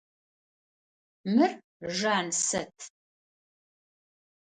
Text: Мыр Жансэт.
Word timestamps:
Мыр 1.33 1.51
Жансэт. 1.99 2.75